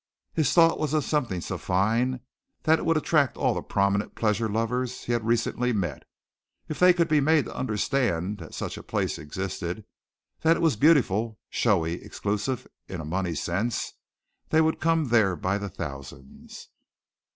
[0.33, 2.21] His thought was of something so fine
[2.63, 6.05] that it would attract all the prominent pleasure lovers he had recently met.
[6.67, 9.85] If they could be made to understand that such a place existed;
[10.39, 13.93] that it was beautiful, showy, exclusive in a money sense,
[14.49, 16.69] they would come there by the thousands.